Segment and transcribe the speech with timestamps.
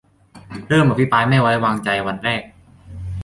[0.69, 2.41] -เริ่ม อภิปรายไม่ไว้วางใจ วันแรก